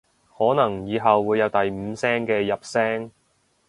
[0.35, 3.11] 可能以後會有第五聲嘅入聲